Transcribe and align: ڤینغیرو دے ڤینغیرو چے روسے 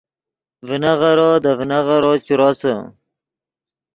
ڤینغیرو 0.65 1.29
دے 1.43 1.51
ڤینغیرو 1.59 2.11
چے 2.25 2.33
روسے 2.39 2.73